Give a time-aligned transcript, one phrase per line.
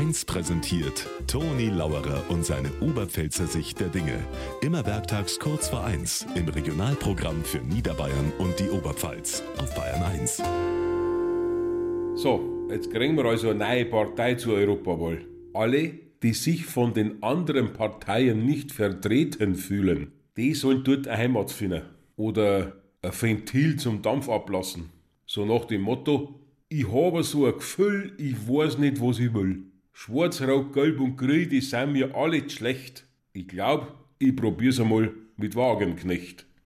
[0.00, 4.18] 1 präsentiert Toni Lauerer und seine Oberpfälzer Sicht der Dinge.
[4.62, 10.42] Immer werktags kurz vor 1 im Regionalprogramm für Niederbayern und die Oberpfalz auf Bayern 1.
[12.14, 15.18] So, jetzt kriegen wir also eine neue Partei zur Europawahl.
[15.52, 15.92] Alle,
[16.22, 21.82] die sich von den anderen Parteien nicht vertreten fühlen, die sollen dort eine Heimat finden.
[22.16, 22.72] Oder
[23.02, 24.88] ein Ventil zum Dampf ablassen.
[25.26, 26.40] So nach dem Motto,
[26.70, 29.64] ich habe so ein Gefühl, ich weiß nicht, was ich will.
[30.02, 33.04] Schwarz, Rot, Gelb und Grün, die sind mir alle schlecht.
[33.34, 36.46] Ich glaub, ich probier's einmal mit Wagenknecht.